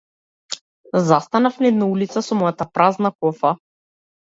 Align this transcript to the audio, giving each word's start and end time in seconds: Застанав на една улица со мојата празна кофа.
Застанав 1.01 1.59
на 1.61 1.71
една 1.75 1.87
улица 1.95 2.25
со 2.31 2.41
мојата 2.43 2.71
празна 2.77 3.17
кофа. 3.23 3.59